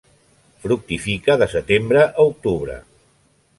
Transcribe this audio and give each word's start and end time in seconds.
Fructifica 0.63 1.35
de 1.43 1.49
setembre 1.53 2.01
a 2.07 2.27
octubre. 2.33 2.79